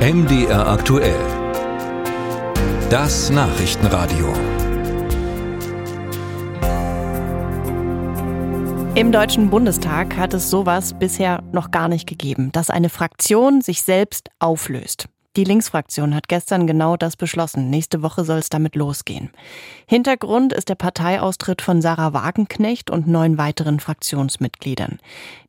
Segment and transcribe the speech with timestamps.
[0.00, 1.20] MDR aktuell.
[2.88, 4.32] Das Nachrichtenradio.
[8.94, 13.82] Im Deutschen Bundestag hat es sowas bisher noch gar nicht gegeben, dass eine Fraktion sich
[13.82, 15.10] selbst auflöst.
[15.36, 17.70] Die Linksfraktion hat gestern genau das beschlossen.
[17.70, 19.30] Nächste Woche soll es damit losgehen.
[19.86, 24.98] Hintergrund ist der Parteiaustritt von Sarah Wagenknecht und neun weiteren Fraktionsmitgliedern.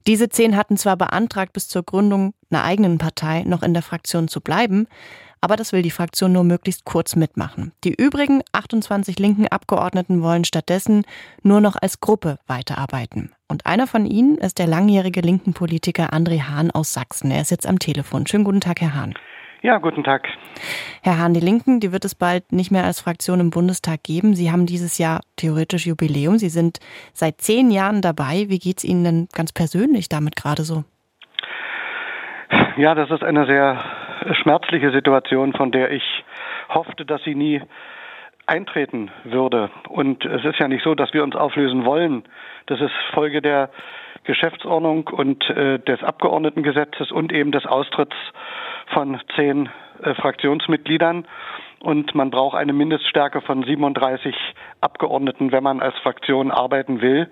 [0.06, 4.28] Diese zehn hatten zwar beantragt, bis zur Gründung einer eigenen Partei noch in der Fraktion
[4.28, 4.88] zu bleiben,
[5.44, 7.72] aber das will die Fraktion nur möglichst kurz mitmachen.
[7.84, 11.06] Die übrigen 28 linken Abgeordneten wollen stattdessen
[11.42, 13.32] nur noch als Gruppe weiterarbeiten.
[13.48, 17.32] Und einer von ihnen ist der langjährige linken Politiker André Hahn aus Sachsen.
[17.32, 18.28] Er ist jetzt am Telefon.
[18.28, 19.16] Schönen guten Tag, Herr Hahn.
[19.64, 20.28] Ja, guten Tag.
[21.04, 24.34] Herr Hahn, die Linken, die wird es bald nicht mehr als Fraktion im Bundestag geben.
[24.34, 26.40] Sie haben dieses Jahr theoretisch Jubiläum.
[26.40, 26.80] Sie sind
[27.14, 28.46] seit zehn Jahren dabei.
[28.48, 30.84] Wie geht es Ihnen denn ganz persönlich damit gerade so?
[32.76, 33.84] Ja, das ist eine sehr
[34.42, 36.04] schmerzliche Situation, von der ich
[36.70, 37.62] hoffte, dass sie nie
[38.48, 39.70] eintreten würde.
[39.90, 42.24] Und es ist ja nicht so, dass wir uns auflösen wollen.
[42.66, 43.70] Das ist Folge der
[44.24, 48.16] Geschäftsordnung und äh, des Abgeordnetengesetzes und eben des Austritts
[48.94, 49.70] von zehn
[50.02, 51.26] äh, Fraktionsmitgliedern.
[51.80, 54.36] Und man braucht eine Mindeststärke von 37
[54.82, 57.28] Abgeordneten, wenn man als Fraktion arbeiten will.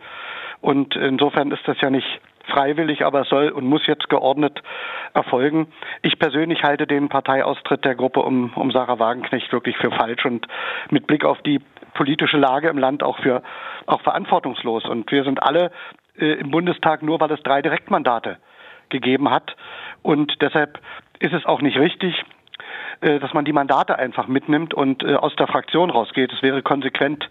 [0.61, 2.07] Und insofern ist das ja nicht
[2.49, 4.61] freiwillig, aber soll und muss jetzt geordnet
[5.13, 5.67] erfolgen.
[6.01, 10.47] Ich persönlich halte den Parteiaustritt der Gruppe um, um Sarah Wagenknecht wirklich für falsch und
[10.89, 11.61] mit Blick auf die
[11.93, 13.43] politische Lage im Land auch für
[13.85, 14.85] auch verantwortungslos.
[14.85, 15.71] Und wir sind alle
[16.17, 18.37] äh, im Bundestag nur, weil es drei Direktmandate
[18.89, 19.55] gegeben hat.
[20.01, 20.79] Und deshalb
[21.19, 22.23] ist es auch nicht richtig,
[23.01, 26.33] äh, dass man die Mandate einfach mitnimmt und äh, aus der Fraktion rausgeht.
[26.33, 27.29] Es wäre konsequent,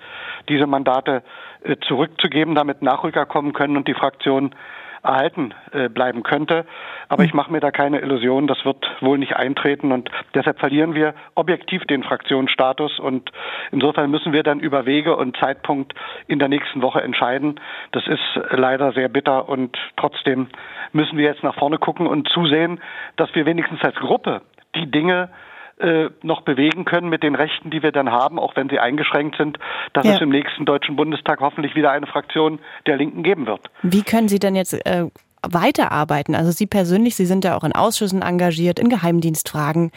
[0.49, 1.23] diese Mandate
[1.63, 4.55] äh, zurückzugeben, damit Nachrücker kommen können und die Fraktion
[5.03, 6.67] erhalten äh, bleiben könnte.
[7.09, 10.95] Aber ich mache mir da keine Illusion, das wird wohl nicht eintreten und deshalb verlieren
[10.95, 13.31] wir objektiv den Fraktionsstatus und
[13.73, 15.95] insofern müssen wir dann über Wege und Zeitpunkt
[16.27, 17.61] in der nächsten Woche entscheiden.
[17.93, 20.49] Das ist leider sehr bitter und trotzdem
[20.93, 22.81] müssen wir jetzt nach vorne gucken und zusehen,
[23.17, 24.43] dass wir wenigstens als Gruppe
[24.75, 25.31] die Dinge
[25.81, 29.37] äh, noch bewegen können mit den Rechten, die wir dann haben, auch wenn sie eingeschränkt
[29.37, 29.59] sind,
[29.93, 30.15] dass ja.
[30.15, 33.61] es im nächsten Deutschen Bundestag hoffentlich wieder eine Fraktion der Linken geben wird.
[33.83, 35.07] Wie können Sie denn jetzt äh,
[35.43, 36.35] weiterarbeiten?
[36.35, 39.93] Also Sie persönlich, Sie sind ja auch in Ausschüssen engagiert, in Geheimdienstfragen.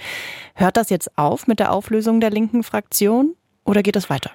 [0.55, 3.33] Hört das jetzt auf mit der Auflösung der linken Fraktion
[3.65, 4.31] oder geht es weiter?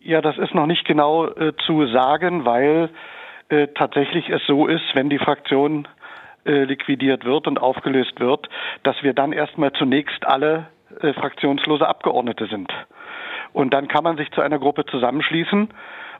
[0.00, 2.90] Ja, das ist noch nicht genau äh, zu sagen, weil
[3.48, 5.86] äh, tatsächlich es so ist, wenn die Fraktion
[6.44, 8.48] äh, liquidiert wird und aufgelöst wird,
[8.82, 10.66] dass wir dann erstmal zunächst alle
[11.00, 12.72] äh, fraktionslose Abgeordnete sind.
[13.52, 15.68] Und dann kann man sich zu einer Gruppe zusammenschließen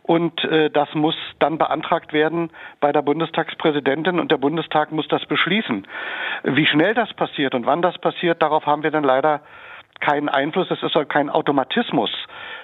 [0.03, 2.51] und äh, das muss dann beantragt werden
[2.81, 5.87] bei der Bundestagspräsidentin und der Bundestag muss das beschließen.
[6.43, 9.41] Wie schnell das passiert und wann das passiert, darauf haben wir dann leider
[10.03, 12.11] keinen Einfluss, es ist auch kein Automatismus,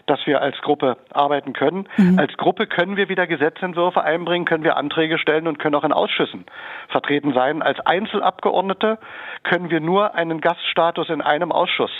[0.06, 1.88] dass wir als Gruppe arbeiten können.
[1.96, 2.18] Mhm.
[2.18, 5.92] Als Gruppe können wir wieder Gesetzentwürfe einbringen, können wir Anträge stellen und können auch in
[5.92, 6.44] Ausschüssen
[6.88, 7.62] vertreten sein.
[7.62, 8.98] Als Einzelabgeordnete
[9.44, 11.92] können wir nur einen Gaststatus in einem Ausschuss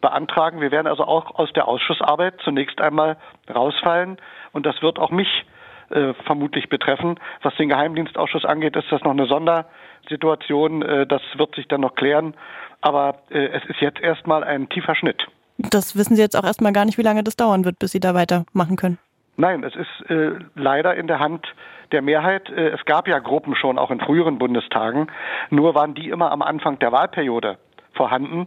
[0.00, 0.60] beantragen.
[0.60, 3.16] Wir werden also auch aus der Ausschussarbeit zunächst einmal
[3.52, 4.16] rausfallen
[4.52, 5.44] und das wird auch mich
[5.90, 7.18] äh, vermutlich betreffen.
[7.42, 10.82] Was den Geheimdienstausschuss angeht, ist das noch eine Sondersituation.
[10.82, 12.34] Äh, das wird sich dann noch klären.
[12.80, 15.26] Aber äh, es ist jetzt erstmal ein tiefer Schnitt.
[15.58, 18.00] Das wissen Sie jetzt auch erstmal gar nicht, wie lange das dauern wird, bis Sie
[18.00, 18.98] da weitermachen können.
[19.36, 21.46] Nein, es ist äh, leider in der Hand
[21.92, 22.48] der Mehrheit.
[22.50, 25.08] Äh, es gab ja Gruppen schon auch in früheren Bundestagen,
[25.50, 27.58] nur waren die immer am Anfang der Wahlperiode
[27.94, 28.46] vorhanden.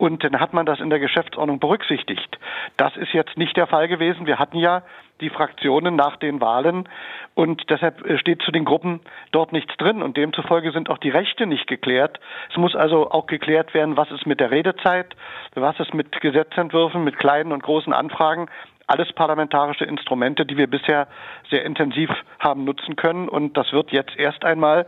[0.00, 2.38] Und dann hat man das in der Geschäftsordnung berücksichtigt.
[2.78, 4.24] Das ist jetzt nicht der Fall gewesen.
[4.24, 4.82] Wir hatten ja
[5.20, 6.88] die Fraktionen nach den Wahlen
[7.34, 9.00] und deshalb äh, steht zu den Gruppen
[9.30, 12.18] dort nichts drin und demzufolge sind auch die Rechte nicht geklärt.
[12.50, 15.14] Es muss also auch geklärt werden, was ist mit der Redezeit,
[15.54, 18.48] was ist mit Gesetzentwürfen, mit kleinen und großen Anfragen
[18.86, 21.06] alles parlamentarische Instrumente, die wir bisher
[21.48, 23.28] sehr intensiv haben nutzen können.
[23.28, 24.86] Und das wird jetzt erst einmal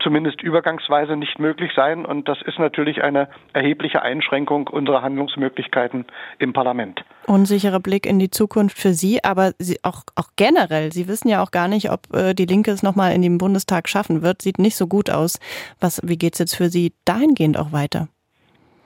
[0.00, 2.04] zumindest übergangsweise nicht möglich sein.
[2.04, 6.06] Und das ist natürlich eine erhebliche Einschränkung unserer Handlungsmöglichkeiten
[6.38, 7.04] im Parlament.
[7.26, 10.92] Unsicherer Blick in die Zukunft für Sie, aber Sie auch, auch generell.
[10.92, 13.88] Sie wissen ja auch gar nicht, ob äh, die Linke es nochmal in den Bundestag
[13.88, 14.42] schaffen wird.
[14.42, 15.38] Sieht nicht so gut aus.
[15.80, 18.08] Was, wie geht es jetzt für Sie dahingehend auch weiter?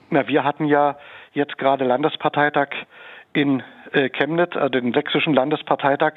[0.09, 0.97] Na, wir hatten ja
[1.33, 2.69] jetzt gerade Landesparteitag
[3.33, 6.13] in äh, Chemnitz, also den sächsischen Landesparteitag,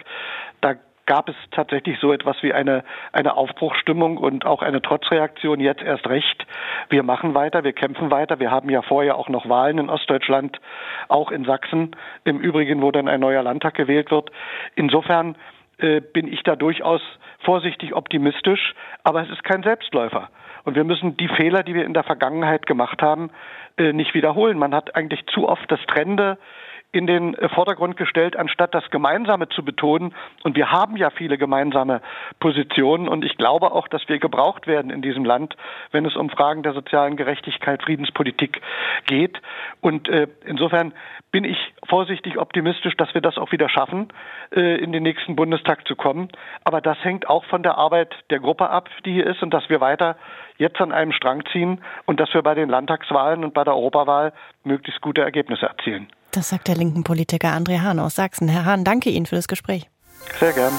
[0.61, 0.75] da
[1.07, 6.07] gab es tatsächlich so etwas wie eine, eine Aufbruchstimmung und auch eine Trotzreaktion jetzt erst
[6.09, 6.47] recht.
[6.89, 8.41] Wir machen weiter, wir kämpfen weiter.
[8.41, 10.61] Wir haben ja vorher auch noch Wahlen in Ostdeutschland,
[11.09, 14.31] auch in Sachsen, im Übrigen, wo dann ein neuer Landtag gewählt wird.
[14.75, 15.37] Insofern
[15.79, 17.03] äh, bin ich da durchaus
[17.41, 20.31] vorsichtig optimistisch, aber es ist kein Selbstläufer.
[20.65, 23.31] Und wir müssen die Fehler, die wir in der Vergangenheit gemacht haben,
[23.77, 24.59] äh, nicht wiederholen.
[24.59, 26.39] Man hat eigentlich zu oft das Trende
[26.95, 30.15] in den Vordergrund gestellt, anstatt das Gemeinsame zu betonen.
[30.45, 32.01] Und wir haben ja viele gemeinsame
[32.39, 33.09] Positionen.
[33.09, 35.57] Und ich glaube auch, dass wir gebraucht werden in diesem Land,
[35.91, 38.61] wenn es um Fragen der sozialen Gerechtigkeit, Friedenspolitik
[39.07, 39.41] geht.
[39.81, 40.95] Und äh, insofern
[41.33, 41.59] bin ich
[41.89, 44.13] vorsichtig optimistisch, dass wir das auch wieder schaffen,
[44.55, 46.29] äh, in den nächsten Bundestag zu kommen.
[46.63, 49.69] Aber das hängt auch von der Arbeit der Gruppe ab, die hier ist, und dass
[49.69, 50.17] wir weiter
[50.59, 54.33] jetzt an einem Strang ziehen und dass wir bei den Landtagswahlen und bei der Europawahl
[54.63, 56.07] möglichst gute Ergebnisse erzielen.
[56.35, 58.49] Das sagt der linken Politiker André Hahn aus Sachsen.
[58.49, 59.89] Herr Hahn, danke Ihnen für das Gespräch.
[60.41, 60.73] Sehr gern.